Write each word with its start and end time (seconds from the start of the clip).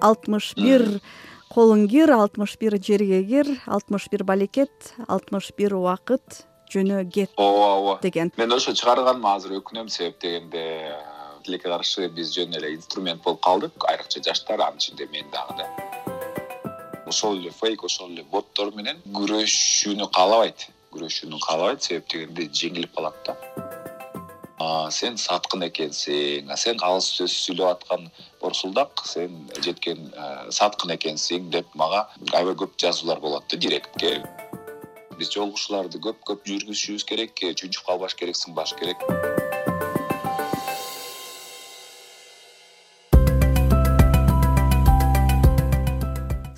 алтымыш 0.00 0.54
бир 0.56 0.84
колуң 1.52 1.86
кир 1.90 2.12
алтымыш 2.14 2.56
бир 2.60 2.76
жерге 2.78 3.22
кир 3.26 3.48
алтымыш 3.66 4.08
бир 4.12 4.24
балекет 4.24 4.92
алтымыш 5.08 5.52
бир 5.58 5.74
убакыт 5.78 6.44
жөнө 6.70 7.04
кет 7.10 7.30
ооба 7.36 7.66
ооба. 7.76 7.98
деген. 8.02 8.32
Мен 8.36 8.52
ошо 8.52 8.72
чыгарганыма 8.72 9.34
азыр 9.34 9.58
өкүнөм 9.58 9.88
себеп 9.88 10.20
дегенде 10.22 10.64
тилекке 11.44 11.68
каршы 11.68 12.08
биз 12.08 12.32
жөн 12.36 12.54
эле 12.58 12.74
инструмент 12.74 13.22
болуп 13.24 13.42
калдык 13.44 13.86
айрыкча 13.92 14.22
жаштар 14.22 14.60
анын 14.60 14.78
ичинде 14.78 15.08
мен 15.12 15.26
дагы 15.32 15.56
да. 15.58 15.66
Ошол 17.06 17.40
эле 17.40 17.50
фейк 17.50 17.84
ошол 17.84 18.10
эле 18.10 18.24
боттор 18.30 18.74
менен 18.74 19.02
күрөшүүнү 19.18 20.10
каалабайт. 20.14 20.68
Күрөшүүнү 20.94 21.42
каалабайт 21.46 21.82
себеп 21.82 22.08
дегенде 22.12 22.48
жеңилип 22.62 22.94
калат 22.94 23.18
да 23.26 23.59
сен 24.92 25.16
саткын 25.20 25.64
экенсиң. 25.68 26.50
Сен 26.56 26.80
калыс 26.80 27.08
сөз 27.18 27.36
сүйлөп 27.46 27.70
аткан 27.74 28.08
борсулдак 28.42 29.04
сен 29.08 29.36
жеткен 29.64 30.10
саткын 30.52 30.96
экенсиң 30.96 31.50
деп 31.54 31.70
мага 31.74 32.06
аябай 32.32 32.58
көп 32.64 32.76
жазуулар 32.80 33.20
болот 33.20 33.48
да 33.50 33.56
директке. 33.56 34.18
Биз 35.20 35.32
жолугушууларды 35.36 36.00
көп 36.00 36.20
көп 36.28 36.44
жүргүзүшүбүз 36.48 37.08
керек 37.08 37.40
чүнчүп 37.40 37.86
калбаш 37.86 38.16
керек 38.20 38.36
сынбаш 38.40 38.76
керек 38.80 39.59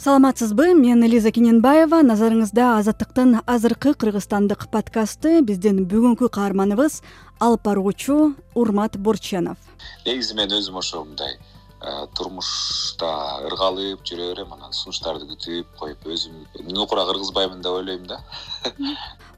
саламатсызбы 0.03 0.73
мен 0.75 1.05
лиза 1.07 1.31
кененбаева. 1.31 2.01
Назарыңызда 2.03 2.73
азаттыктын 2.81 3.37
азыркы 3.47 3.93
кыргызстандык 3.95 4.65
подкасты 4.73 5.37
биздин 5.47 5.85
бүгүнкү 5.87 6.27
каарманыбыз 6.27 6.97
алып 7.39 7.63
баруучу 7.69 8.17
урмат 8.59 8.99
борченов. 8.99 9.61
Негизи 10.03 10.35
мен 10.35 10.51
өзүм 10.51 10.81
ошо 10.81 11.05
мындай 11.05 11.37
э, 11.39 12.07
турмушта 12.19 13.13
ыргалып 13.47 14.03
жүрө 14.03 14.33
берем 14.33 14.57
анан 14.59 14.75
сунуштарды 14.75 15.29
күтүп 15.31 15.71
коюп 15.79 16.11
өзүм 16.11 16.67
нукура 16.75 17.07
кыргызбаймын 17.07 17.63
деп 17.63 17.79
ойлойм 17.79 18.11
да. 18.11 18.19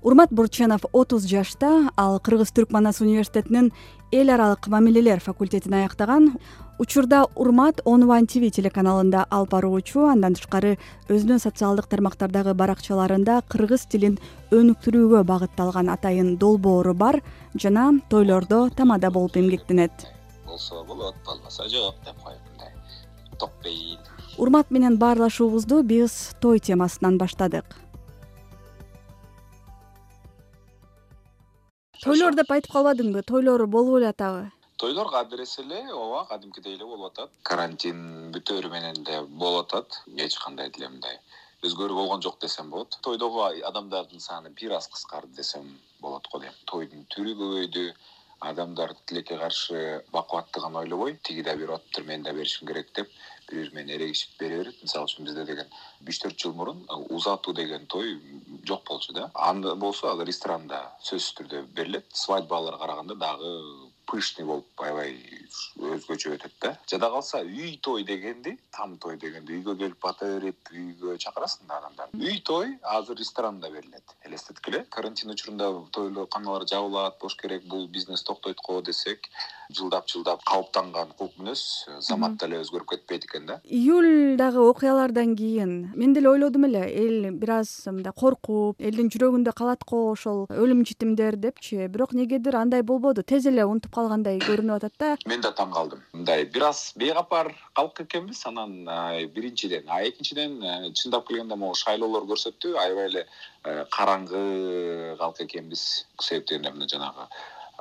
Урмат 0.01 0.33
борченов 0.33 0.89
отуз 0.93 1.29
жашта 1.29 1.91
ал 1.97 2.17
кыргыз 2.21 2.57
түрк 2.57 2.73
манас 2.73 3.05
университетинин 3.05 3.75
эл 4.13 4.33
аралык 4.33 4.69
мамилелер 4.73 5.21
факультетин 5.21 5.75
аяктаган 5.75 6.39
учурда 6.79 7.27
урмат 7.37 7.81
онлайн 7.85 8.27
тв 8.27 8.51
телеканалында 8.51 9.27
алып 9.31 9.51
баруучу 9.55 10.07
андан 10.11 10.35
тышкары 10.35 10.75
өзүнүн 11.09 11.39
социалдык 11.43 11.87
тармактардагы 11.87 12.55
баракчаларында 12.59 13.43
кыргыз 13.53 13.87
тилин 13.93 14.19
өнүктүрүүгө 14.51 15.23
багытталган 15.29 15.93
атайын 15.95 16.35
долбоору 16.43 16.95
бар 16.95 17.21
жана 17.55 17.93
тойлордо 18.11 18.69
тамада 18.71 19.11
болуп 19.11 19.37
эмгектенет. 19.37 19.93
Болсо 20.47 20.83
болот 20.85 21.15
болбосо 21.27 21.69
жок 21.69 21.95
деп 22.05 22.19
коюп 22.25 22.43
мындай 22.51 23.99
урмат 24.39 24.71
менен 24.71 24.99
баарлашуубузду 24.99 25.83
биз 25.83 26.35
той 26.41 26.59
темасынан 26.59 27.19
баштадык. 27.19 27.65
Тойлор 32.03 32.35
деп 32.35 32.51
айтып 32.51 32.75
калбадыңбы? 32.75 33.23
Тойлор 33.23 33.67
болуп 33.67 34.03
эле 34.03 34.11
атабы 34.11 34.51
тойлор 34.77 35.11
кадыр 35.11 35.43
эсе 35.43 35.63
эле 35.63 35.93
ооба 35.93 36.25
кадимкидей 36.29 36.75
эле 36.75 36.85
болуп 36.85 37.13
атат. 37.13 37.31
Карантин 37.43 38.33
бүтөөрү 38.35 38.71
менен 38.71 39.03
эле 39.05 39.23
болуп 39.27 39.67
атат. 39.67 40.01
Эч 40.17 40.39
кандай 40.39 40.71
деле 40.71 40.89
мындай 40.89 41.21
өзгөрүү 41.65 41.97
болгон 42.01 42.23
жок 42.23 42.41
десем 42.41 42.71
болот. 42.71 42.99
Тойдогу 43.03 43.45
адамдардын 43.45 44.21
саны 44.21 44.51
бир 44.51 44.75
аз 44.79 44.89
кыскарды 44.89 45.37
десем 45.37 45.79
болот 46.01 46.29
го 46.33 46.41
дейм. 46.43 46.59
Тойдун 46.67 47.07
түрү 47.15 47.39
көбөйдү. 47.41 47.87
Адамдар 48.45 48.93
тилекке 49.07 49.39
каршы 49.39 50.05
бакубаттыгын 50.13 50.77
ойлобой 50.77 51.15
тиги 51.25 51.43
да 51.43 51.55
берип 51.57 51.79
атыптыр 51.79 52.05
мен 52.05 52.23
да 52.23 52.33
беришим 52.33 52.67
керек 52.69 52.91
деп 52.95 53.09
бири 53.49 53.63
бири 53.63 53.75
менен 53.75 53.95
эрегишип 53.97 54.39
бере 54.39 54.59
берет. 54.59 54.83
Мисалы 54.83 55.07
үчүн 55.07 55.25
бизде 55.25 55.45
деген 55.49 55.71
үч 56.07 56.19
төрт 56.21 56.37
жыл 56.43 56.53
мурун 56.53 56.85
узатуу 57.09 57.55
деген 57.55 57.87
той 57.87 58.21
жок 58.67 58.85
болчу 58.85 59.15
да. 59.15 59.31
Анда 59.35 59.75
болсо 59.77 60.11
ал 60.11 60.21
ресторанда 60.21 60.83
сөзсүз 61.01 61.39
түрдө 61.39 61.63
берилет. 61.73 62.05
Свадьбаларга 62.13 62.85
караганда 62.85 63.15
дагы 63.15 63.94
пышный 64.07 64.47
болуп 64.47 64.85
аябай 64.85 65.17
өзгөчө 65.79 66.35
өтөт 66.37 66.55
да. 66.63 66.75
Жада 66.91 67.11
калса 67.11 67.41
үй 67.43 67.79
той 67.83 68.05
дегенди 68.05 68.57
там 68.77 68.97
той 68.99 69.17
дегенди 69.17 69.59
үйгө 69.59 69.77
келип 69.81 70.01
бата 70.03 70.29
берип 70.37 70.71
үйгө 70.73 71.17
чакырасың 71.25 71.69
да 71.69 71.81
адамдарды. 71.81 72.19
Үй 72.19 72.41
той 72.45 72.77
азыр 72.83 73.19
ресторанда 73.19 73.71
берилет. 73.71 74.17
Элестеткиле 74.25 74.85
карантин 74.91 75.31
учурунда 75.31 75.71
тойлоканалар 75.93 76.67
жабылат 76.69 77.19
болуш 77.21 77.37
керек 77.41 77.67
бул 77.69 77.89
бизнес 77.89 78.23
токтойт 78.23 78.59
го 78.65 78.81
десек 78.83 79.29
жылдап 79.73 80.09
жылдап 80.09 80.43
калыптанган 80.45 81.15
кулк 81.19 81.39
мүнөз 81.41 81.63
замат 82.05 82.37
деле 82.41 82.61
өзгөрүп 82.63 82.91
кетпейт 82.91 83.25
экен 83.25 83.47
да. 83.47 83.61
Июльдагы 83.65 84.61
окуялардан 84.61 85.35
кийин 85.37 85.93
мен 85.95 86.13
деле 86.13 86.29
ойлодум 86.29 86.67
эле 86.69 86.85
эл 86.91 87.31
бир 87.33 87.51
аз 87.61 87.87
мындай 87.87 88.13
коркуп 88.13 88.81
элдин 88.81 89.09
жүрөгүндө 89.09 89.55
калат 89.57 89.85
го 89.89 90.11
ошол 90.11 90.45
өлүм 90.51 90.85
житимдер 90.85 91.37
депчи. 91.37 91.87
Бирок 91.89 92.13
эмнегедир 92.13 92.57
андай 92.61 92.83
болбоду 92.83 93.23
тез 93.23 93.47
эле 93.47 93.65
унутуп 93.65 93.94
калгандай 93.95 94.41
көрүнүп 94.43 94.77
атат 94.77 94.95
да. 94.99 95.11
Мен 95.31 95.45
да 95.45 95.53
таң 95.57 95.73
калдым. 95.75 96.03
Мындай 96.13 96.45
бир 96.57 96.69
аз 96.69 96.93
бейкапар 97.01 97.53
калк 97.79 98.01
экенбиз. 98.05 98.45
Анан 98.51 98.77
биринчиден 99.35 99.89
а 99.89 100.03
экинчиден 100.09 100.61
э, 100.63 100.93
чындап 100.93 101.29
келгенде 101.29 101.57
могу 101.57 101.75
шайлоолор 101.79 102.29
көрсөттү. 102.31 102.77
Аябай 102.85 103.11
эле 103.11 103.27
э, 103.65 103.85
караңгы 103.97 105.17
калк 105.19 105.41
экенбиз. 105.47 106.07
Себеп 106.21 106.49
дегенде 106.51 106.75
мына 106.75 106.89
жанагы 106.91 107.29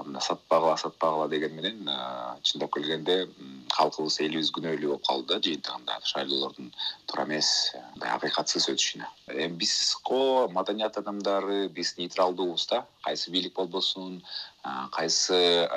мына 0.01 0.21
сатпагыла 0.21 0.75
сатпагыла 0.77 1.27
деген 1.29 1.53
менен 1.55 1.89
чындап 2.41 2.73
келгенде 2.73 3.27
калкыбыз 3.73 4.19
элибиз 4.25 4.49
күнөөлүү 4.55 4.89
болуп 4.89 5.05
калды. 5.07 5.27
Да 5.33 5.39
жыйынтыгында 5.45 5.99
шайлоолордун 6.09 6.71
туура 7.07 7.25
эмес 7.27 7.49
мындай 7.93 8.09
акыйкатсыз 8.15 8.69
өтүшүнө. 8.73 9.09
Эми 9.35 9.59
биз 9.61 9.75
го 10.03 10.49
маданият 10.49 10.97
адамдары 10.97 11.69
биз 11.69 11.93
нейтралдуубуз 11.97 12.67
да. 12.71 12.85
Кайсы 13.05 13.31
бийлик 13.31 13.53
болбосун 13.55 14.23
кайсы 14.97 15.69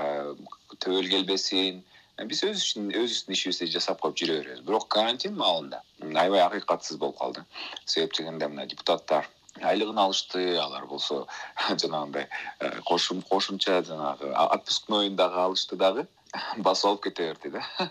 төбөл 0.81 1.13
келбесин. 1.13 1.85
Биз 2.17 2.41
өзүбүздүн 2.49 2.93
өзүбүздүн 2.97 3.37
ишибизди 3.37 3.73
жасап 3.77 4.01
коюп 4.01 4.17
жүрө 4.17 4.41
беребиз. 4.41 4.65
Бирок 4.65 4.89
карантин 4.89 5.37
маалында 5.37 5.83
аябай 6.01 6.41
акыйкатсыз 6.41 6.97
болуп 6.97 7.19
калды. 7.21 7.45
Себеп 7.85 8.17
дегенде 8.17 8.49
мына 8.49 8.65
депутаттар 8.67 9.29
айлыгын 9.63 9.99
алышты 9.99 10.57
алар 10.59 10.87
болсо 10.87 11.27
жанагындай 11.69 12.29
э, 12.61 12.81
кошумча 12.85 13.83
жанагы 13.83 14.33
отпускнойун 14.33 15.17
дагы 15.17 15.41
алышты 15.49 15.77
дагы 15.77 16.07
басып 16.57 16.91
алып 16.91 17.03
кете 17.09 17.31
берди 17.31 17.51
да 17.51 17.63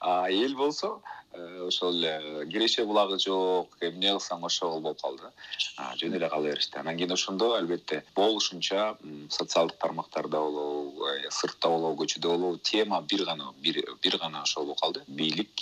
а 0.00 0.30
эл 0.30 0.54
болсо 0.56 1.00
э, 1.32 1.66
ошол 1.66 1.94
эле 1.94 2.46
киреше 2.50 2.84
булагы 2.84 3.18
жок 3.18 3.76
эмне 3.80 4.12
кылсаң 4.14 4.44
ошол 4.46 4.80
болуп 4.80 5.00
калды. 5.02 5.30
Да 5.78 5.92
жөн 6.00 6.16
эле 6.18 6.28
кала 6.28 6.48
беришти. 6.48 6.78
Анан 6.78 6.96
кийин 6.96 7.12
ошондо 7.12 7.54
албетте 7.54 8.04
болушунча 8.14 8.96
социалдык 9.30 9.78
тармактарда 9.78 10.40
болобу 10.40 11.06
э, 11.08 11.30
сыртта 11.30 11.68
болобу 11.68 12.04
көчөдө 12.04 12.36
болобу 12.36 12.58
тема 12.58 13.02
бир 13.02 13.24
гана 13.24 13.52
бир 13.60 14.18
гана 14.18 14.42
ошол 14.42 14.64
болуп 14.64 14.80
калды. 14.80 15.04
Бийлик 15.08 15.54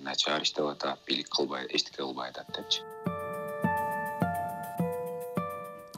начар 0.00 0.42
иштеп 0.42 0.66
атат 0.66 0.98
бийлик 1.06 1.28
кылбай 1.28 1.66
эчтеке 1.66 2.02
кылбай 2.02 2.30
атат 2.30 2.50
депчи 2.56 2.82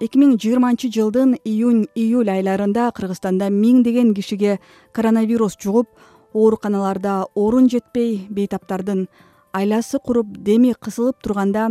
эки 0.02 0.18
миң 0.18 0.34
жыйырманчы 0.42 0.88
жылдын 0.90 1.36
июнь 1.46 1.84
июль 1.94 2.30
айларында 2.32 2.88
кыргызстанда 2.96 3.46
миңдеген 3.54 4.10
кишиге 4.16 4.56
коронавирус 4.96 5.54
жугуп 5.62 5.92
ооруканаларда 6.34 7.28
орун 7.38 7.68
жетпей 7.70 8.26
бейтаптардын 8.28 9.04
айласы 9.54 10.00
куруп 10.02 10.32
деми 10.48 10.72
кысылып 10.74 11.22
турганда 11.22 11.68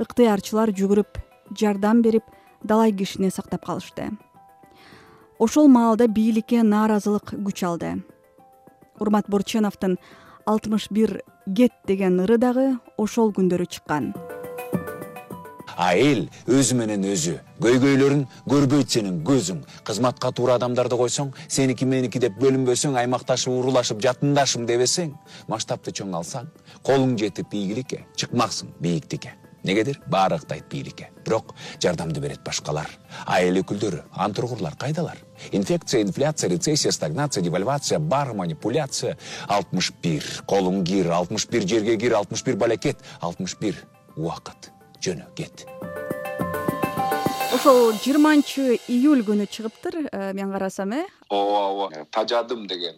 ыктыярчылар 0.00 0.72
жүгүрүп 0.72 1.20
жардам 1.60 2.00
берип 2.00 2.24
далай 2.62 2.92
кишини 2.92 3.28
сактап 3.28 3.66
калышты. 3.66 4.12
Ошол 5.38 5.68
маалда 5.68 6.08
бийликке 6.08 6.62
нааразылык 6.62 7.34
күч 7.34 7.66
алды. 7.66 7.92
Урмат 8.98 9.28
борченовдун 9.28 9.98
алтымыш 10.46 10.88
бир 10.90 11.20
кет 11.44 11.76
деген 11.86 12.18
ыры 12.24 12.38
дагы 12.38 12.68
ошол 12.96 13.34
күндөрү 13.36 13.68
чыккан 13.68 14.14
а 15.78 15.94
эл 15.94 16.26
өзү 16.50 16.74
менен 16.74 17.06
өзү. 17.06 17.38
Көйгөйлөрүн 17.62 18.24
көрбөйт 18.50 18.90
сенин 18.98 19.20
көзүң. 19.26 19.62
Кызматка 19.86 20.32
туура 20.34 20.58
адамдарды 20.58 20.98
койсоң 20.98 21.30
сеники 21.46 21.86
меники 21.86 22.18
деп 22.18 22.34
бөлүнбөсөң 22.42 22.98
аймакташып 22.98 23.54
уурулашып 23.54 24.02
жатындашым 24.02 24.66
дебесең 24.66 25.14
масштабты 25.48 25.94
чоң 25.94 26.16
алсаң 26.18 26.48
колуң 26.82 27.14
жетип 27.20 27.54
ийгиликке 27.54 28.04
чыкмаксың 28.18 28.74
бийиктикке. 28.82 29.36
Эмнегедир 29.62 29.98
баары 30.06 30.38
ыктайт 30.38 30.68
бийликке 30.70 31.10
бирок 31.26 31.52
жардамды 31.82 32.20
берет 32.20 32.40
башкалар. 32.46 32.88
А 33.26 33.40
эл 33.42 33.58
өкүлдөрү 33.60 34.04
антургурлар 34.14 34.78
кайдалар? 34.80 35.18
Инфекция 35.52 36.00
инфляция 36.02 36.48
рецессия 36.50 36.92
стагнация 36.92 37.42
девальвация 37.42 37.98
бар 37.98 38.32
манипуляция. 38.32 39.18
Алтымыш 39.46 39.92
бир 40.02 40.24
колуң 40.48 40.82
кир 40.86 41.10
алтымыш 41.10 41.46
бир 41.50 41.68
жерге 41.68 41.98
кир 41.98 42.16
алтымыш 42.22 42.44
бир 42.44 42.56
балекет 42.56 43.04
алтымыш 43.20 43.58
бир 43.60 43.84
убакыт 44.16 44.72
жөнө 45.04 45.26
кет 45.38 45.66
ошол 47.54 47.92
жыйырманчы 48.02 48.78
июль 48.92 49.22
күнү 49.26 49.46
чыгыптыр 49.50 49.94
э, 50.12 50.32
мен 50.34 50.52
карасам 50.52 50.92
э? 50.92 51.04
Ооба 51.28 51.60
ооба. 51.68 52.04
Тажадым 52.10 52.66
деген 52.66 52.96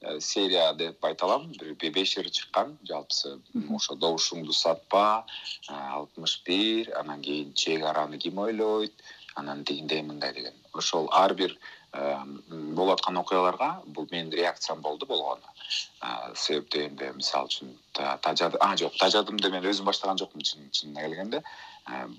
э, 0.00 0.20
серия 0.20 0.72
деп 0.74 1.04
айта 1.04 1.26
алам 1.26 1.52
бир 1.52 1.92
беш 1.92 2.16
ыр 2.18 2.28
чыккан 2.30 2.76
жалпысы 2.88 3.38
ошо 3.76 3.94
добушуңду 3.94 4.52
сатпа 4.52 5.24
э, 5.68 5.72
алтымыш 5.72 6.42
бир 6.46 6.92
анан 6.98 7.22
кийин 7.22 7.54
чек 7.54 7.84
араны 7.84 8.18
ким 8.18 8.38
ойлойт 8.38 8.92
анан 9.34 9.64
тигиндей 9.64 10.02
мындай 10.02 10.32
деген. 10.34 10.54
Ошол 10.72 11.08
ар 11.12 11.34
бир 11.34 11.56
болуп 12.76 12.98
аткан 12.98 13.18
окуяларга 13.20 13.68
бул 13.86 14.06
менин 14.10 14.32
реакциям 14.32 14.80
болду 14.82 15.06
болгону. 15.06 15.42
Себеп 16.34 16.70
дегенде 16.74 17.12
мисалы 17.16 17.50
үчүн 17.50 17.74
тажады 18.24 18.58
а 18.60 18.76
жок 18.76 18.96
тажадымды 19.00 19.50
мен 19.50 19.68
өзүм 19.70 19.88
баштаган 19.88 20.18
жокмун 20.18 20.44
чынына 20.44 21.06
келгенде. 21.06 21.42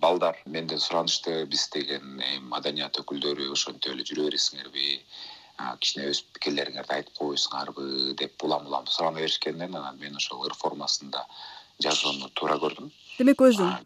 Балдар 0.03 0.39
менден 0.45 0.79
суранышты 0.79 1.45
биз 1.45 1.67
деген 1.73 2.19
эми 2.19 2.39
маданият 2.55 2.99
өкүлдөрү 2.99 3.51
ошентип 3.51 3.93
эле 3.93 4.07
жүрө 4.09 4.29
бересиңерби 4.29 4.87
кичине 5.79 6.09
өз 6.11 6.23
пикирлериңерди 6.35 6.97
айтып 6.97 7.19
койбойсуңарбы 7.19 8.15
деп 8.19 8.43
улам 8.43 8.67
улам 8.67 8.87
сурана 8.87 9.21
беришкенден 9.21 9.75
анан 9.75 9.99
мен 10.01 10.17
ошол 10.17 10.47
ыр 10.47 10.57
формасында 10.57 11.25
жазууну 11.83 12.29
туура 12.33 12.57
көрдүм. 12.61 12.89
Демек 13.19 13.45
өзүң 13.49 13.77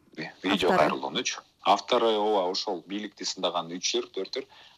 видео 0.44 0.74
кайрылуунучу 0.78 1.44
автору 1.68 2.08
ооба 2.08 2.48
ошол 2.52 2.84
бийликти 2.88 3.26
сындаган 3.26 3.72
үч 3.76 3.96
ыр 4.00 4.08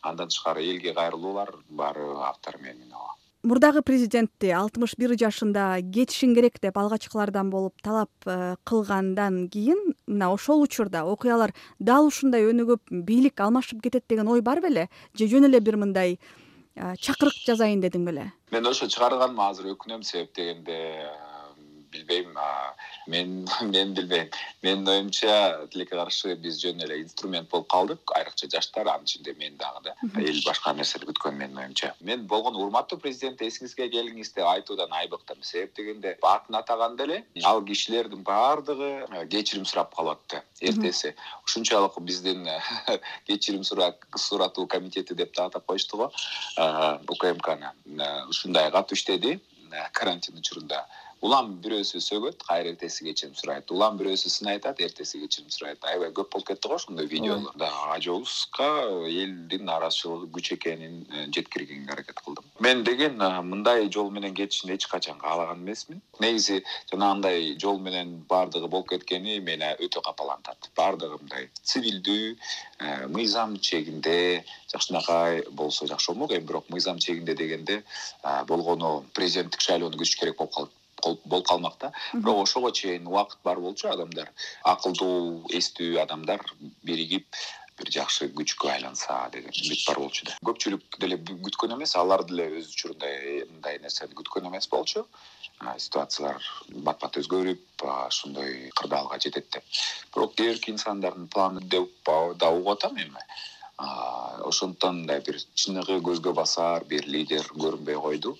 андан 0.01 0.27
тышкары 0.29 0.63
элге 0.65 0.93
кайрылуулар 0.93 1.55
баары 1.69 2.07
автору 2.31 2.59
менмин 2.59 2.93
ооба. 2.93 3.15
Мурдагы 3.43 3.81
президентти 3.87 4.49
алтымыш 4.51 4.97
бир 4.99 5.13
жашында 5.15 5.77
кетишиң 5.95 6.33
керек 6.35 6.57
деп 6.59 6.75
алгачкылардан 6.81 7.49
болуп 7.53 7.77
талап 7.81 8.11
э, 8.25 8.55
кылгандан 8.67 9.47
кийин 9.47 9.93
мына 10.07 10.33
ошол 10.33 10.65
учурда 10.65 11.05
окуялар 11.05 11.53
дал 11.79 12.09
ушундай 12.09 12.43
өнүгүп 12.49 12.91
бийлик 12.91 13.39
алмашып 13.39 13.79
кетет 13.85 14.03
деген 14.09 14.27
ой 14.27 14.41
бар 14.41 14.59
беле? 14.59 14.89
Же 15.15 15.29
жөн 15.31 15.47
эле 15.47 15.61
бир 15.61 15.77
мындай 15.77 16.19
э, 16.75 16.95
чакырык 16.99 17.39
жазайын 17.45 17.79
дедиң 17.79 18.03
беле? 18.11 18.33
Мен 18.51 18.67
ошо 18.67 18.91
чыгарганыма 18.91 19.47
азыр 19.53 19.71
өкүнөм 19.71 20.03
себеп 20.03 20.35
дегенде 20.35 21.07
билбейм 21.91 22.35
мен 23.07 23.47
мен 23.61 23.93
билбейм. 23.93 24.29
Менин 24.61 24.87
оюмча 24.87 25.67
тилекке 25.71 25.95
каршы 25.95 26.35
биз 26.35 26.59
жөн 26.61 26.83
эле 26.85 27.01
инструмент 27.01 27.49
болуп 27.49 27.69
калдык. 27.71 27.99
Айрыкча 28.15 28.49
жаштар 28.51 28.87
анын 28.87 29.05
ичинде 29.05 29.33
мен 29.39 29.57
дагы 29.57 29.83
да. 29.83 29.95
Эл 30.21 30.41
башка 30.45 30.73
нерсени 30.73 31.09
күткөн 31.09 31.37
менин 31.37 31.57
оюмча. 31.57 31.93
Мен 32.01 32.27
болгону 32.27 32.59
урматтуу 32.65 32.99
президент 32.99 33.41
эсиңизге 33.41 33.89
келиңиз 33.93 34.33
деп 34.35 34.47
айтуудан 34.47 34.93
айбыктым. 35.01 35.43
Себеп 35.43 35.75
дегенде 35.75 36.17
атын 36.21 36.59
атаганда 36.61 37.03
эле 37.03 37.23
ал 37.43 37.63
кишилердин 37.63 38.23
баардыгы 38.23 38.91
э, 39.09 39.27
кечирим 39.27 39.65
сурап 39.65 39.95
калып 39.95 40.19
атты 40.19 40.43
эртеси 40.61 41.15
ушунчалык 41.45 41.99
биздин 42.01 42.47
кечирим 43.27 43.63
суратуу 43.63 44.67
комитети 44.67 45.13
деп 45.13 45.35
да 45.35 45.45
атап 45.45 45.65
коюшту 45.65 45.97
го. 45.97 46.11
Укмкны 47.07 47.71
э, 47.85 48.25
ушундай 48.29 48.71
катуу 48.71 48.95
иштеди 48.95 49.39
карантин 49.93 50.37
учурунда 50.37 50.85
улам 51.25 51.55
бирөөсү 51.63 51.99
сөгөт 52.03 52.43
кайра 52.47 52.71
эртеси 52.71 53.03
кечирим 53.03 53.35
сурайт. 53.35 53.71
Улам 53.75 53.97
бирөөсү 53.99 54.31
сын 54.31 54.51
айтат 54.53 54.79
эртеси 54.79 55.19
кечирим 55.19 55.49
сурайт. 55.51 55.83
Аябай 55.83 56.13
көп 56.15 56.31
болуп 56.31 56.47
кетти 56.47 56.69
го 56.71 56.77
ошондой 56.79 57.09
видеолор 57.11 57.51
ажобузга 57.95 58.69
элдин 59.09 59.65
нааразычылыгы 59.67 60.29
күч 60.37 60.53
экенин 60.55 61.01
э, 61.11 61.25
жеткиргенге 61.35 61.91
аракет 61.91 62.21
кылдым. 62.23 62.45
Мен 62.59 62.83
деген 62.83 63.21
э, 63.21 63.41
мындай 63.41 63.89
жол 63.91 64.11
менен 64.11 64.33
кетишин 64.33 64.71
эч 64.75 64.87
качан 64.87 65.19
каалаган 65.19 65.59
эмесмин. 65.59 66.01
Негизи 66.19 66.63
жанагындай 66.91 67.57
жол 67.59 67.79
менен 67.79 68.23
баардыгы 68.29 68.67
болуп 68.67 68.89
кеткени 68.89 69.39
мени 69.39 69.75
өтө 69.79 70.01
капалантат. 70.05 70.71
Баардыгы 70.75 71.19
мындай 71.19 71.49
цивилдүү 71.63 72.35
э, 72.79 73.07
мыйзам 73.07 73.57
чегинде 73.59 74.45
жакшынакай 74.71 75.43
болсо 75.51 75.87
жакшы 75.87 76.13
болмок 76.13 76.31
эми 76.31 76.47
бирок 76.47 76.69
мыйзам 76.69 76.99
чегинде 76.99 77.35
дегенде 77.35 77.83
болгону 78.47 79.05
президенттик 79.13 79.61
шайлоону 79.61 79.97
күтүш 79.97 80.19
керек 80.19 80.37
болуп 80.37 80.53
калып 80.55 80.78
болуп 81.03 81.47
калмак 81.47 81.77
да. 81.79 81.91
Бирок 82.13 82.43
ошого 82.43 82.71
чейин 82.71 83.07
убакыт 83.07 83.39
бар 83.43 83.59
болчу 83.59 83.89
адамдар. 83.89 84.31
Акылдуу 84.63 85.47
эстүү 85.49 85.99
адамдар 86.03 86.43
биригип 86.83 87.27
бир 87.79 87.91
жакшы 87.95 88.27
күчкө 88.35 88.69
айланса 88.73 89.17
деген 89.33 89.53
үмүт 89.53 89.83
бар 89.87 89.99
болчу 90.03 90.27
да. 90.27 90.35
Көпчүлүк 90.47 90.99
деле 91.03 91.17
күткөн 91.29 91.75
эмес 91.77 91.95
алар 91.99 92.25
деле 92.27 92.47
өз 92.59 92.73
учурунда 92.73 93.07
э, 93.07 93.45
мындай 93.51 93.79
нерсени 93.83 94.17
күткөн 94.19 94.49
эмес 94.51 94.67
болчу. 94.71 95.05
Ситуациялар 95.59 96.43
бат 96.87 97.01
бат 97.03 97.19
өзгөрүп 97.19 97.85
ушундай 97.85 98.71
кырдаалга 98.79 99.19
жетет 99.19 99.49
деп. 99.55 99.63
Бирок 100.15 100.35
кээ 100.35 100.53
бирки 100.53 100.75
инсандардын 100.75 101.27
планы 101.27 101.63
деп 101.75 102.11
да 102.39 102.51
угуп 102.51 102.75
атам 102.77 102.97
эми. 102.97 103.25
Ошондуктан 103.79 105.01
мындай 105.01 105.23
бир 105.23 105.39
чыныгы 105.55 106.01
көзгө 106.03 106.33
басар 106.35 106.83
бир 106.87 107.07
лидер 107.07 107.47
көрүнбөй 107.55 108.01
койду 108.07 108.35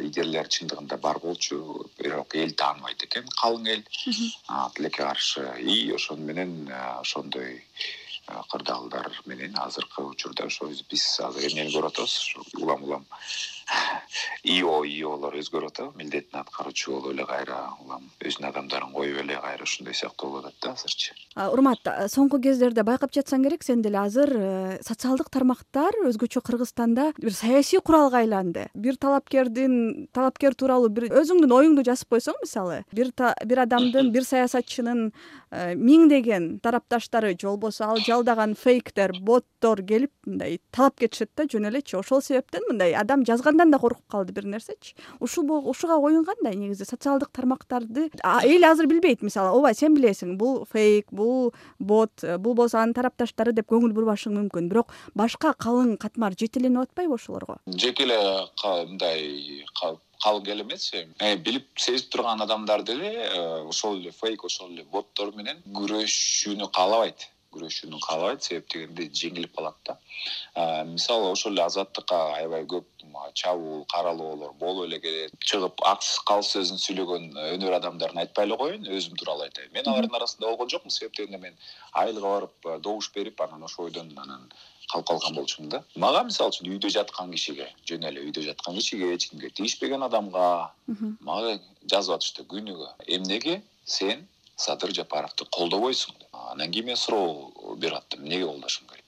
лидерлер 0.00 0.48
чындыгында 0.48 0.96
бар 1.00 1.18
болчу. 1.18 1.86
Бирок 1.98 2.34
эл 2.34 2.52
тааныбайт 2.52 3.02
экен 3.04 3.26
калың 3.40 3.66
эл. 3.74 3.82
Тилекке 4.74 5.02
каршы. 5.02 5.46
И 5.60 5.90
ошону 5.92 6.24
менен 6.24 6.70
ошондой 7.00 7.64
кырдаалдар 8.50 9.10
менен 9.26 9.56
азыркы 9.58 10.02
учурда 10.02 10.44
ошо 10.46 10.70
биз 10.90 11.04
азыр 11.20 11.50
эмнени 11.50 11.72
көрүп 11.74 11.90
атабыз? 11.90 12.34
Улам 12.60 12.84
улам 12.84 13.06
ио 14.44 14.80
иолор 14.84 15.36
өзгөрүп 15.38 15.70
атабы 15.70 15.98
милдетин 16.00 16.40
аткаруучу 16.40 16.92
болуп 16.92 17.12
эле 17.12 17.26
кайра 17.28 17.58
улам 17.82 18.08
өзүнүн 18.24 18.48
адамдарын 18.50 18.92
коюп 18.94 19.20
эле 19.22 19.36
кайра 19.40 19.66
ушундай 19.66 19.94
сыяктуу 19.94 20.30
болуп 20.30 20.48
атат 20.48 20.64
да 20.64 20.72
азырчы. 20.74 21.14
Урмат 21.36 21.90
соңку 22.12 22.40
кездерде 22.42 22.84
байкап 22.86 23.14
жатсаң 23.14 23.44
керек 23.46 23.64
сен 23.66 23.82
деле 23.84 24.00
азыр 24.02 24.32
э, 24.34 24.78
социалдык 24.86 25.30
тармактар 25.30 25.96
өзгөчө 26.08 26.42
кыргызстанда 26.46 27.10
бир 27.18 27.34
саясий 27.36 27.80
куралга 27.84 28.22
айланды. 28.24 28.66
Бир 28.74 28.96
талапкердин 28.96 30.08
талапкер 30.16 30.56
тууралуу 30.58 30.90
бир 30.90 31.10
өзүңдүн 31.10 31.54
оюңду 31.60 31.86
жазып 31.86 32.16
койсоң 32.16 32.40
мисалы 32.42 32.82
бир 32.92 33.12
бир 33.44 33.64
адамдын 33.66 34.10
бир 34.14 34.26
саясатчынын 34.26 35.10
э, 35.50 35.74
миңдеген 35.76 36.58
тарапташтары 36.64 37.36
же 37.36 37.46
болбосо 37.46 37.90
ал 37.90 38.02
жалдаган 38.02 38.56
фейктер 38.58 39.14
боттор 39.20 39.84
келип 39.86 40.12
мындай 40.26 40.60
талап 40.72 40.98
кетишет 40.98 41.30
да 41.36 41.44
жөн 41.44 41.68
элечи. 41.70 41.96
Ошол 41.96 42.22
себептен 42.22 42.64
мындай 42.68 42.94
адам 42.94 43.24
жазган 43.26 43.59
да 43.68 43.78
коркуп 43.78 44.06
калды 44.08 44.32
бир 44.32 44.44
нерсечи. 44.44 44.94
Ушул 45.20 45.50
ушуга 45.68 45.98
оюң 46.00 46.24
кандай 46.24 46.56
негизи 46.56 46.86
социалдык 46.88 47.30
тармактарды 47.32 48.08
эл 48.24 48.64
азыр 48.64 48.86
билбейт. 48.86 49.22
Мисалы 49.22 49.52
ооба 49.52 49.74
сен 49.74 49.94
билесиң 49.94 50.36
бул 50.40 50.64
фейк 50.70 51.12
бул 51.12 51.52
бот 51.78 52.24
бул 52.38 52.54
болсо 52.54 52.80
анын 52.80 52.94
тарапташтары 52.94 53.52
деп 53.52 53.68
көңүл 53.68 53.92
бурбашың 53.92 54.36
мүмкүн. 54.38 54.70
Бирок 54.70 54.94
башка 55.14 55.52
калың 55.52 55.96
катмар 56.00 56.32
жетеленип 56.38 56.86
атпайбы 56.88 57.18
ошолорго? 57.20 57.58
Жеке 57.66 58.06
эле 58.08 58.20
мындай 58.64 59.64
калың 60.24 60.48
эл 60.54 60.62
эмес 60.64 60.92
эми. 60.94 61.36
Билип 61.44 61.68
сезип 61.76 62.10
турган 62.10 62.40
адамдар 62.40 62.82
деле 62.82 63.10
э, 63.10 63.62
ошол 63.68 63.98
эле 63.98 64.10
фейк 64.12 64.44
ошол 64.44 64.70
эле 64.70 64.84
боттор 64.84 65.34
менен 65.36 65.60
күрөшүүнү 65.74 66.70
каалабайт 66.72 67.28
күрөшүүнү 67.54 67.98
каалабайт 68.06 68.46
себеп 68.46 68.70
дегенде 68.72 69.08
жеңилип 69.20 69.54
калат 69.56 69.76
да. 69.86 69.96
Мисалы 70.86 71.30
ошол 71.32 71.52
эле 71.52 71.64
азаттыкка 71.64 72.18
аябай 72.36 72.64
көп 72.70 72.86
чабуул 73.34 73.84
каралоолор 73.92 74.52
болуп 74.60 74.86
эле 74.86 75.00
келет. 75.00 75.34
Чыгып 75.50 75.82
калыс 76.28 76.52
сөзүн 76.54 76.80
сүйлөгөн 76.84 77.30
өнөр 77.56 77.78
адамдарын 77.78 78.22
айтпай 78.24 78.48
эле 78.48 78.58
коеюн 78.60 78.86
өзүм 78.86 79.16
тууралуу 79.20 79.46
айтайын. 79.48 79.72
Мен 79.74 79.86
алардын 79.86 80.18
арасында 80.20 80.50
болгон 80.50 80.70
жокмун. 80.72 80.94
Себеп 80.94 81.16
дегенде 81.18 81.38
мен 81.38 81.56
айылга 81.92 82.26
барып 82.26 82.70
добуш 82.84 83.10
берип 83.14 83.40
анан 83.40 83.62
ошол 83.66 83.88
бойдон 83.88 84.12
анан 84.16 84.48
калып 84.90 85.06
калган 85.06 85.34
болчумун 85.34 85.70
да. 85.70 85.82
Мага 85.94 86.24
мисалы 86.26 86.54
үчүн 86.54 86.72
үйдө 86.74 86.90
жаткан 86.90 87.30
кишиге 87.34 87.68
жөн 87.86 88.08
эле 88.10 88.24
үйдө 88.26 88.42
жаткан 88.46 88.74
кишиге 88.78 89.12
эч 89.14 89.28
кимге 89.30 89.50
тийишпеген 89.50 90.02
адамга 90.02 90.72
мага 91.20 91.58
жазып 91.86 92.16
атышты. 92.18 92.46
Күнүгө 92.50 92.90
эмнеге? 93.06 93.60
Сен 93.84 94.26
садыр 94.60 94.92
жапаровду 94.94 95.46
колдобойсуң 95.56 96.19
анан 96.52 96.70
кийин 96.72 96.86
мен 96.86 96.96
суроо 96.96 97.76
берип 97.76 97.96
аттым. 97.96 98.20
Эмнеге 98.20 98.46
колдошум 98.46 98.86
керек 98.88 98.99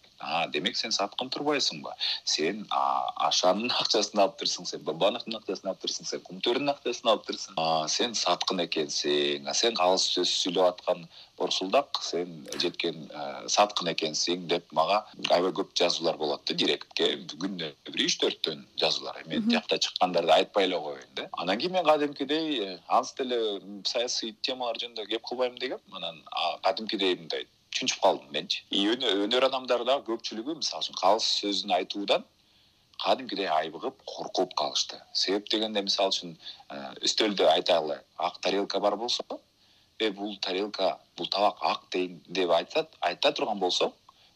демек 0.55 0.77
сен 0.79 0.95
саткын 0.95 1.31
турбайсыңбы? 1.35 1.93
Сен 2.25 2.65
ашанын 2.73 3.73
акчасын 3.83 4.23
алыптырсың 4.25 4.69
сен 4.71 4.85
бабановдун 4.87 5.39
акчасын 5.41 5.73
алыптырсың 5.73 6.09
сен 6.11 6.25
кумтөрдүн 6.29 6.73
акчасын 6.75 7.13
алыптырсың 7.13 7.61
сен 7.97 8.17
саткын 8.19 8.65
экенсиң 8.67 9.51
сен 9.59 9.79
калыс 9.79 10.09
сөз 10.15 10.33
сүйлөп 10.43 10.69
аткан 10.73 11.07
борсулдак 11.39 11.99
сен 12.07 12.35
жеткен 12.63 13.09
саткын 13.55 13.91
экенсиң 13.95 14.47
деп 14.53 14.69
мага 14.79 15.01
аябай 15.31 15.55
көп 15.61 15.73
жазуулар 15.79 16.19
болот 16.21 16.45
да 16.49 16.57
директке. 16.63 17.09
Күнүнө 17.33 17.73
бир 17.89 18.05
үч 18.07 18.19
төрттөн 18.23 18.67
жазуулар. 18.83 19.23
Мен 19.31 19.49
тиякта 19.49 19.81
чыккандарды 19.87 20.35
айтпай 20.37 20.69
эле 20.69 20.79
коеюн 20.87 21.17
да. 21.17 21.29
Анан 21.33 21.59
кийин 21.59 21.73
мен 21.79 21.89
кадимкидей 21.89 22.61
э, 22.67 22.79
анс 22.89 23.15
деле 23.19 23.41
саясий 23.85 24.37
темалар 24.43 24.79
жөнүндө 24.83 25.09
кеп 25.11 25.27
кылбайм 25.29 25.59
дегем. 25.59 25.83
Анан 25.93 26.23
кадимкидей 26.63 27.17
мындай 27.17 27.47
чүнчүп 27.77 28.03
калдым 28.05 28.33
менчи. 28.37 28.63
Өнөр 28.71 29.49
адамдары 29.49 29.87
дагы 29.89 30.07
көпчүлүгү 30.11 30.59
мисалы 30.61 30.85
үчүн 30.85 30.99
калыс 31.01 31.29
сөзүн 31.41 31.75
айтуудан 31.79 32.27
кадимкидей 33.05 33.49
айбыгып 33.51 34.03
коркуп 34.07 34.53
калышты. 34.59 35.01
Себеп 35.13 35.49
дегенде 35.51 35.83
мисалы 35.83 36.13
үчүн 36.15 36.37
э, 36.37 36.83
үстөлдө 37.09 37.49
айталы 37.55 37.99
ак 38.19 38.39
тарелка 38.45 38.81
бар 38.81 38.97
болсо 38.97 39.25
э 39.99 40.11
бул 40.11 40.37
тарелка 40.47 40.99
бул 41.17 41.29
табак 41.29 41.59
ак 41.73 41.89
деп 41.93 42.51
айта 42.51 43.33
турган 43.33 43.59
болсо 43.59 43.93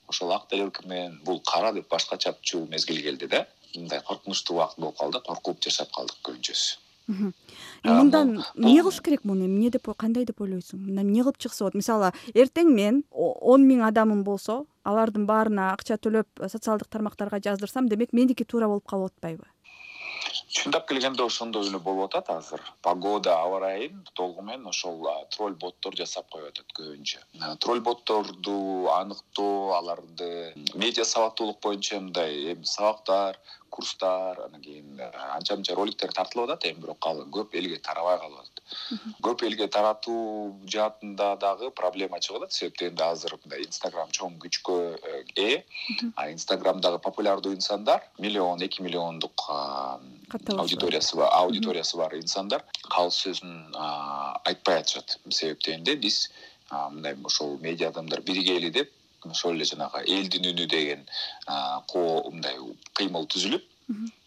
ошол 0.09 0.33
ак 0.33 0.49
тарелка 0.49 0.87
менен 0.87 1.21
бул 1.25 1.41
кара 1.53 1.73
деп 1.73 1.89
башкача 1.91 2.33
түшүрүү 2.41 2.69
мезгили 2.75 3.03
келди 3.03 3.27
да 3.37 3.47
мындай 3.75 4.01
коркунучтуу 4.09 4.57
убакыт 4.57 4.79
болуп 4.81 4.99
калды 4.99 5.21
коркуп 5.29 5.63
жашап 5.69 5.91
калдык 5.97 6.21
көбүнчөсү 6.29 6.86
мындан 7.07 8.43
эмне 8.57 8.83
кылыш 8.83 9.01
керек 9.01 9.25
муну? 9.25 9.47
Эмне 9.47 9.71
деп 9.71 9.89
кандай 9.97 10.25
деп 10.27 10.41
ойлойсуң? 10.41 10.81
Мындан 10.81 11.07
эмне 11.07 11.23
кылып 11.23 11.39
чыкса 11.39 11.65
болот 11.65 11.79
мисалы 11.79 12.13
эртең 12.35 12.73
мен 12.75 13.03
он 13.13 13.67
миң 13.69 13.85
адамым 13.87 14.25
болсо 14.25 14.65
алардын 14.85 15.27
баарына 15.27 15.73
акча 15.73 15.99
төлөп 15.99 16.47
социалдык 16.51 16.89
тармактарга 16.91 17.41
жаздырсам 17.43 17.89
демек 17.89 18.13
меники 18.13 18.45
туура 18.45 18.69
болуп 18.71 18.87
калып 18.87 19.15
атпайбы 19.15 19.47
чындап 20.57 20.87
келгенде 20.89 21.23
ошондой 21.23 21.69
эле 21.69 21.79
болуп 21.79 22.07
атат 22.07 22.31
азыр. 22.33 22.63
Погода 22.83 23.35
аба 23.43 23.59
ырайын 23.59 23.99
толугу 24.15 24.43
менен 24.43 24.67
ошол 24.73 25.05
тролль 25.35 25.59
боттор 25.65 25.97
жасап 26.01 26.31
коюп 26.33 26.49
атат 26.49 26.73
көбүнчө. 26.79 27.21
Тролль 27.61 27.83
ботторду 27.89 28.89
аныктоо 28.95 29.77
аларды 29.77 30.31
медиа 30.75 31.05
сабактуулук 31.05 31.61
боюнча 31.61 32.01
мындай 32.01 32.53
эми 32.55 32.65
сабактар 32.65 33.39
курстар 33.71 34.41
анан 34.47 34.63
кийин 34.63 34.99
э, 34.99 35.11
анча 35.37 35.57
мынча 35.57 35.75
роликтер 35.75 36.13
тартылып 36.13 36.51
атат 36.51 36.65
эми 36.71 36.81
бирок 36.81 37.07
ал 37.07 37.21
көп 37.37 37.57
элге 37.61 37.77
тарабай 37.89 38.19
калып 38.19 38.41
атат. 38.41 38.63
Көп 39.27 39.45
элге 39.45 39.69
таратуу 39.69 40.57
жаатында 40.73 41.35
дагы 41.43 41.71
проблема 41.71 42.21
чыгып 42.21 42.47
атат. 42.47 42.57
Себеп 42.57 42.79
дегенде 42.81 43.05
азыр 43.05 43.37
мындай 43.43 43.67
инстаграм 43.67 44.09
чоң 44.09 44.39
күчкө 44.41 44.79
э, 44.97 45.25
ээ 45.37 45.65
а 46.17 46.31
инстаграмдагы 46.33 47.03
популярдуу 47.05 47.53
инсандар 47.53 48.09
миллион 48.19 48.63
эки 48.63 48.81
миллиондук 48.81 49.51
аудиториясы 50.33 51.17
бар 51.17 51.31
аудиториясы 51.33 51.97
бар 51.97 52.15
инсандар 52.17 52.65
калыс 52.91 53.21
сөзүн 53.23 53.75
айтпай 54.45 54.81
атышат 54.81 55.19
себеп 55.31 55.63
дегенде 55.65 55.97
биз 55.97 56.31
мындай 56.71 57.15
ошол 57.25 57.59
медиа 57.63 57.89
адамдар 57.89 58.21
биригели 58.21 58.71
деп 58.71 58.91
ошол 59.25 59.55
эле 59.55 59.65
жанагы 59.65 60.03
элдин 60.17 60.51
үнү 60.53 60.67
деген 60.67 61.07
мындай 61.47 62.59
кыймыл 62.99 63.27
түзүлүп 63.35 63.63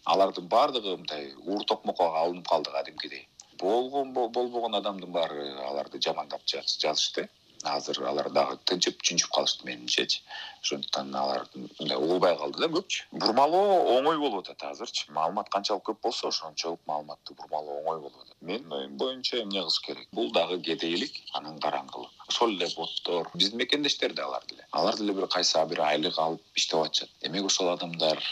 алардын 0.04 0.48
баардыгы 0.48 0.96
мындай 0.96 1.34
уур 1.44 1.64
токмокко 1.64 2.08
алынып 2.22 2.48
калды 2.48 2.70
кадимкидей 2.70 3.26
болгон 3.60 4.12
болбогон 4.14 4.74
адамдын 4.74 5.12
баары 5.12 5.52
аларды 5.68 6.00
жамандап 6.00 6.40
жазышты 6.46 7.28
азыр 7.64 8.02
алар 8.08 8.30
дагы 8.30 8.58
тынчып 8.64 9.02
чүнчүп 9.02 9.30
калышты 9.34 9.66
менимчечи 9.66 10.22
ошондуктан 10.62 11.14
алар 11.14 11.46
мындай 11.54 11.96
угулбай 11.96 12.36
калды 12.36 12.60
да 12.60 12.68
көпчү 12.74 13.04
бурмалоо 13.12 13.98
оңой 13.98 14.18
болуп 14.18 14.44
атат 14.44 14.62
азырчы. 14.70 15.10
Маалымат 15.16 15.48
канчалык 15.52 15.84
көп 15.88 16.00
болсо 16.04 16.28
ошончолук 16.28 16.80
маалыматты 16.86 17.34
бурмалоо 17.34 17.80
оңой 17.80 18.00
болуп 18.00 18.20
атат. 18.22 18.36
Менин 18.40 18.72
оюм 18.72 18.96
боюнча 18.96 19.40
эмне 19.42 19.60
кылыш 19.60 19.80
керек? 19.86 20.08
Бул 20.12 20.32
дагы 20.32 20.60
кедейлик 20.60 21.12
анан 21.34 21.58
караңгылык. 21.60 22.10
Ошол 22.28 22.54
эле 22.56 22.68
боттор. 22.76 23.30
Биздин 23.34 23.58
мекендештер 23.58 24.14
да 24.14 24.24
алар 24.24 24.44
деле. 24.48 24.66
Алар 24.70 24.96
деле 24.96 25.12
бир 25.12 25.26
кайсы 25.26 25.64
бир 25.66 25.80
айлык 25.80 26.18
алып 26.18 26.42
иштеп 26.54 26.84
атышат. 26.84 27.10
Демек 27.22 27.46
ошол 27.46 27.72
адамдар 27.72 28.22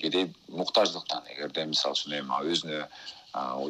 кедей 0.00 0.32
муктаждыктан 0.48 1.22
эгерде 1.34 1.66
мисалы 1.66 1.94
үчүн 1.94 2.18
эми 2.20 2.42
өзүнө 2.52 2.86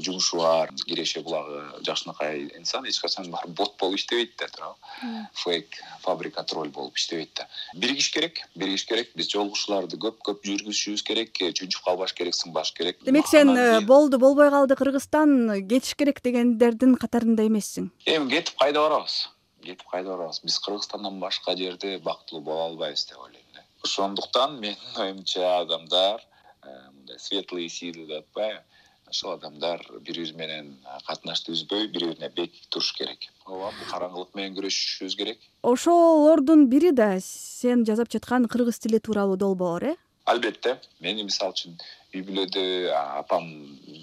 жумушу 0.00 0.38
бар 0.38 0.70
киреше 0.86 1.20
булагы 1.20 1.82
жакшынакай 1.86 2.46
инсан 2.58 2.84
эч 2.86 3.00
качан 3.00 3.30
барып 3.30 3.50
бот 3.50 3.74
болуп 3.80 3.96
иштебейт 3.98 4.36
да 4.38 4.46
туурабы? 4.48 5.26
Фейк 5.32 5.78
фабрика 6.02 6.44
тролль 6.44 6.68
болуп 6.68 6.96
иштебейт 6.96 7.34
да. 7.34 7.46
Биригиш 7.74 8.10
керек 8.12 8.40
биригиш 8.54 8.84
керек. 8.86 9.10
Биз 9.16 9.28
жолугушууларды 9.32 9.98
көп 9.98 10.20
көп 10.22 10.44
жүргүзүшүбүз 10.46 11.02
керек. 11.02 11.32
Чүнчүп 11.34 11.82
калбаш 11.84 12.14
керек 12.14 12.34
сынбаш 12.34 12.72
керек. 12.76 13.02
Демек 13.04 13.26
сен 13.26 13.56
э, 13.56 13.80
болду 13.80 14.18
болбой 14.18 14.50
калды 14.50 14.76
кыргызстан 14.76 15.66
кетиш 15.68 15.96
керек 15.96 16.22
дегендердин 16.22 16.94
катарында 16.94 17.46
эмессиң. 17.46 17.90
Эми 18.06 18.30
кетип 18.30 18.58
кайда 18.60 18.86
барабыз? 18.86 19.18
Кетип 19.64 19.88
кайда 19.90 20.14
барабыз? 20.14 20.40
Биз 20.44 20.60
кыргызстандан 20.62 21.18
башка 21.20 21.56
жерде 21.56 21.98
бактылуу 21.98 22.44
боло 22.44 22.70
албайбыз 22.70 23.06
деп 23.10 23.18
ойлойм 23.18 23.50
да. 23.54 23.66
Ошондуктан 23.82 24.60
менин 24.60 24.96
оюмча 24.96 25.58
адамдар 25.58 26.22
э, 26.62 26.90
мындай 26.92 27.18
светлые 27.18 27.68
силы 27.68 28.06
деп 28.06 28.28
атпайбы 28.28 28.62
ошол 29.10 29.34
адамдар 29.36 29.82
бири 30.06 30.24
бири 30.24 30.36
менен 30.36 30.72
катнашты 31.06 31.52
үзбөй 31.52 31.88
бири 31.92 32.10
бирине 32.12 32.30
бекик 32.36 32.68
туруш 32.70 32.92
керек. 32.98 33.28
Ооба 33.46 33.72
бул 33.78 33.90
караңгылык 33.90 34.34
менен 34.34 34.56
күрөшүшүбүз 34.58 35.16
керек. 35.16 35.38
Ошолордун 35.62 36.66
бири 36.68 36.92
да 36.92 37.16
сен 37.20 37.84
жасап 37.86 38.10
жаткан 38.12 38.48
кыргыз 38.48 38.78
тили 38.78 38.98
тууралуу 38.98 39.36
долбоор 39.36 39.84
э 39.92 39.94
албетте 40.26 40.76
мени 41.04 41.24
мисалы 41.26 41.54
үчүн 41.54 41.76
үй 42.14 42.22
бүлөдө 42.26 42.64
апам 42.94 43.46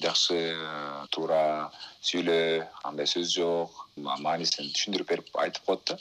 жакшы 0.03 0.39
туура 1.15 1.43
сүйлө 2.09 2.37
андай 2.87 3.09
сөз 3.09 3.33
жок 3.35 3.83
маанисин 3.97 4.71
түшүндүрүп 4.71 5.11
берип 5.11 5.43
айтып 5.45 5.67
коет 5.67 5.85
да. 5.91 5.99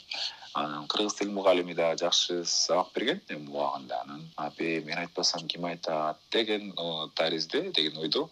Анан 0.53 0.85
кыргыз 0.87 1.15
тил 1.17 1.31
мугалими 1.33 1.73
дагы 1.73 2.03
жакшы 2.03 2.43
сабак 2.45 2.91
берген. 2.95 3.21
Эми 3.33 3.49
убагында 3.49 4.01
анан 4.03 4.27
апе 4.37 4.81
мен 4.85 4.99
айтпасам 5.01 5.47
ким 5.47 5.65
айтат? 5.65 6.19
деген 6.31 6.73
таризде 7.15 7.71
деген 7.71 7.97
ойдо 7.97 8.29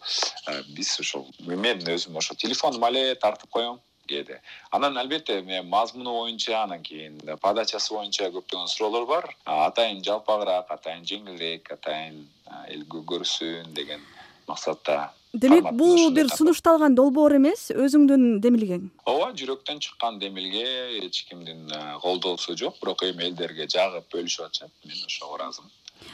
биз 0.76 0.98
ошол 1.00 1.26
мен 1.40 1.82
өзүм 1.96 2.18
ошо 2.18 2.34
телефонуму 2.34 2.86
але 2.86 3.14
тартып 3.16 3.50
коем 3.50 3.80
кээде 4.08 4.40
анан 4.70 4.98
албетте 4.98 5.40
мазмуну 5.62 6.12
боюнча 6.18 6.62
анан 6.62 6.82
кийин 6.82 7.20
подачасы 7.40 7.94
боюнча 7.94 8.30
көптөгөн 8.34 8.68
суроолор 8.68 9.06
бар. 9.06 9.30
Атайын 9.44 10.02
жалпагыраак 10.04 10.70
атайын 10.70 11.04
жеңилирээк 11.08 11.72
атайын 11.76 12.22
эл 12.68 12.84
көрсүн 12.84 13.72
деген 13.74 14.00
максатта 14.46 15.12
демек 15.32 15.70
бул 15.72 16.10
бир 16.12 16.28
сунушталган 16.28 16.94
долбоор 16.94 17.36
эмес 17.38 17.70
өзүңдүн 17.72 18.40
демилгең 18.44 18.88
ооба 19.06 19.30
жүрөктөн 19.38 19.80
чыккан 19.84 20.18
демилге 20.20 20.66
эч 21.00 21.24
кимдин 21.28 21.70
колдоосу 22.02 22.56
жок. 22.56 22.80
Бирок 22.82 23.02
эми 23.08 23.30
элдерге 23.30 23.68
жагып 23.68 24.10
бөлүшүп 24.12 24.48
атышат. 24.48 24.74
Мен 24.84 25.06
ошого 25.06 25.38
ыраазымын 25.38 25.70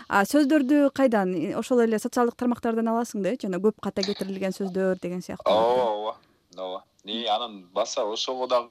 а 0.08 0.24
сөздөрдү 0.28 0.90
кайдан? 0.94 1.34
Ошол 1.58 1.82
эле 1.84 1.98
социалдык 1.98 2.36
тармактардан 2.36 2.88
аласың 2.92 3.22
да 3.24 3.32
э 3.32 3.38
жана 3.42 3.58
көп 3.58 3.80
ката 3.80 4.02
кетирилген 4.02 4.52
сөздөр 4.52 5.00
деген 5.00 5.22
сыяктуу. 5.22 5.52
Ооба 5.52 5.84
ооба 5.92 6.16
ооба 6.56 6.84
и 7.08 7.26
анан 7.26 7.68
баса 7.72 8.04
ошого 8.04 8.46
дагы 8.48 8.70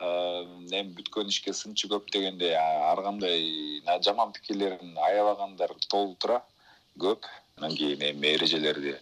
эми 0.00 0.94
бүткөн 0.98 1.28
ишке 1.32 1.52
сынчы 1.52 1.88
көп 1.88 2.10
дегендей 2.12 2.54
ар 2.54 3.02
кандай 3.02 3.82
жаман 4.04 4.32
пикирлерин 4.32 4.96
аябагандар 4.98 5.74
толтура 5.88 6.42
көп. 6.98 7.24
Анан 7.58 7.74
кийин 7.74 8.02
эми 8.02 8.34
эрежелерди 8.36 8.96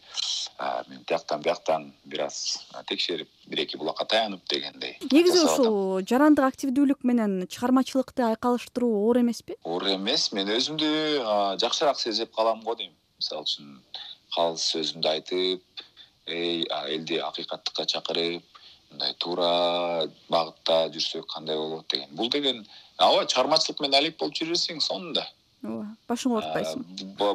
мен 0.88 1.04
тияктан 1.04 1.42
бияктан 1.42 1.92
бир 2.04 2.22
аз 2.24 2.66
текшерип 2.88 3.28
бир 3.46 3.60
эки 3.60 3.76
булакка 3.76 4.06
таянып 4.06 4.40
дегендей. 4.48 4.96
Негизи 5.12 5.44
ушул 5.44 6.00
жарандык 6.00 6.46
активдүүлүк 6.46 7.04
менен 7.04 7.44
чыгармачылыкты 7.52 8.24
айкалыштыруу 8.30 9.04
оор 9.04 9.20
эмеспи 9.20 9.58
оор 9.64 9.84
эмес. 9.92 10.32
Мен 10.32 10.48
өзүмдү 10.48 11.58
жакшыраак 11.60 12.00
сезип 12.00 12.32
калам 12.34 12.62
го 12.64 12.74
дейм. 12.74 12.94
Мисалы 13.20 13.44
үчүн 13.44 13.76
калыс 14.32 14.64
сөзүмдү 14.72 15.08
айтып 15.12 15.84
элди 16.26 17.20
акыйкаттыкка 17.20 17.84
чакырып 17.92 18.55
мындай 18.90 19.14
туура 19.22 20.08
багытта 20.28 20.86
жүрсөк 20.94 21.26
кандай 21.34 21.56
болот 21.56 21.88
деген. 21.88 22.12
Бул 22.16 22.30
деген 22.30 22.66
ооба 22.98 23.26
чыгармачылык 23.26 23.80
менен 23.80 23.98
алек 24.00 24.18
болуп 24.20 24.34
жүрө 24.34 24.54
берсең 24.54 24.80
сонун 24.80 25.12
да. 25.16 25.26
Ооба 25.66 25.86
башыңды 26.08 26.36
оорутпайсың 26.36 26.82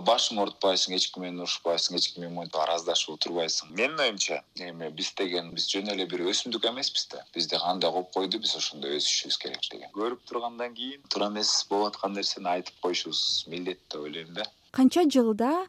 башыңды 0.08 0.42
оорутпайсың 0.44 0.96
эч 0.96 1.08
ким 1.12 1.24
менен 1.26 1.42
урушпайсың 1.44 1.98
эч 1.98 2.08
ким 2.14 2.24
менен 2.24 2.38
монтип 2.38 2.60
араздашып 2.62 3.16
отурбайсың. 3.16 3.74
Менин 3.76 4.00
оюмча 4.00 4.38
эми 4.56 4.90
биз 4.96 5.10
деген 5.18 5.50
биз 5.56 5.68
жөн 5.74 5.92
эле 5.96 6.06
бир 6.06 6.24
өсүмдүк 6.32 6.70
эмеспиз 6.70 7.10
да. 7.12 7.26
Бизди 7.36 7.60
кандай 7.60 7.92
коюп 7.92 8.14
койду 8.14 8.40
биз 8.40 8.56
ошондой 8.56 8.96
өсүшүбүз 9.02 9.40
керек 9.42 9.68
деген. 9.72 9.92
Көрүп 9.98 10.24
тургандан 10.30 10.78
кийин 10.78 11.04
туура 11.10 11.28
эмес 11.34 11.52
болуп 11.70 11.92
аткан 11.92 12.16
нерсени 12.16 12.48
айтып 12.54 12.80
коюшубуз 12.86 13.46
милдет 13.48 13.82
деп 13.90 14.02
ойлойм 14.06 14.34
да. 14.38 14.48
Канча 14.72 15.04
жылда 15.10 15.66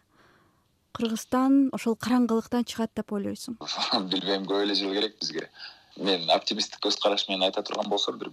кыргызстан 0.96 1.68
ошол 1.76 1.96
караңгылыктан 1.96 2.66
чыгат 2.68 2.92
деп 2.96 3.12
ойлойсуң. 3.16 3.58
Билбейм 4.12 4.48
көп 4.48 4.64
эле 4.64 4.74
жыл 4.78 4.92
керек 4.96 5.18
бизге. 5.20 5.48
Мен 5.96 6.24
оптимисттик 6.32 6.80
көз 6.86 6.96
караш 7.02 7.26
менен 7.28 7.44
айта 7.48 7.62
турган 7.62 7.90
болсом 7.92 8.18
бир 8.18 8.30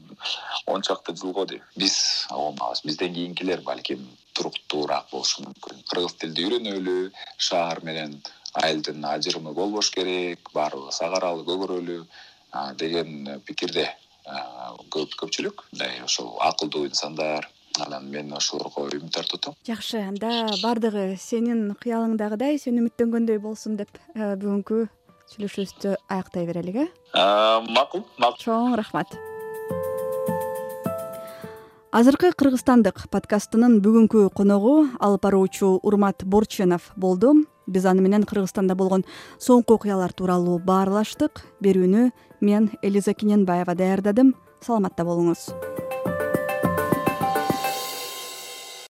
он 0.66 0.82
чакты 0.82 1.16
жылго 1.22 1.46
дейм 1.46 1.64
биз 1.76 1.98
болмабыз 2.32 2.86
бизден 2.86 3.14
кийинкилер 3.14 3.62
балким 3.68 4.06
туруктуураак 4.34 5.10
болушу 5.12 5.44
мүмкүн. 5.44 5.84
Кыргыз 5.92 6.16
тилди 6.22 6.46
үйрөнөлү 6.48 6.98
шаар 7.50 7.84
менен 7.84 8.16
айылдын 8.64 9.04
ажырымы 9.12 9.54
болбош 9.54 9.92
керек 9.92 10.52
баарыбыз 10.56 11.02
ак 11.04 11.18
аралы 11.20 11.44
көгөрөлү 11.50 12.00
деген 12.80 13.42
пикирде 13.46 13.90
көпчүлүк. 14.96 15.68
Мындай 15.74 16.02
ошол 16.08 16.38
акылдуу 16.48 16.88
инсандар 16.88 17.50
анан 17.86 18.10
мен 18.12 18.32
ошолорго 18.34 18.88
үмүт 18.90 19.18
артып 19.22 19.40
атам 19.40 19.58
жакшы 19.68 20.02
анда 20.04 20.48
баардыгы 20.62 21.16
сенин 21.18 21.76
кыялыңдагыдай 21.82 22.60
сен 22.62 22.80
үмүттөнгөндөй 22.84 23.40
болсун 23.44 23.78
деп 23.80 23.92
э, 24.16 24.36
бүгүнкү 24.36 24.88
сүйлөшүүбүздү 25.30 25.96
аяктай 26.10 26.48
берелик 26.50 26.84
э? 26.84 26.88
Макул 27.14 28.06
макул. 28.18 28.40
Чоң 28.42 28.76
рахмат. 28.80 29.14
Азыркы 31.90 32.32
кыргызстандык 32.38 33.08
подкастынын 33.10 33.80
бүгүнкү 33.82 34.28
коногу 34.38 34.74
алып 35.02 35.24
баруучу 35.26 35.80
урмат 35.82 36.22
борченов 36.26 36.92
болду. 36.96 37.34
Биз 37.66 37.86
аны 37.90 38.06
менен 38.06 38.26
кыргызстанда 38.30 38.76
болгон 38.78 39.06
соңку 39.42 39.80
окуялар 39.80 40.14
тууралуу 40.14 40.60
баарлаштык. 40.62 41.42
Берүүнү 41.66 42.12
мен 42.42 42.72
элиза 42.82 43.14
кененбаева 43.18 43.74
даярдадым. 43.74 44.36
Саламатта 44.62 45.06
болуңуз 45.08 45.50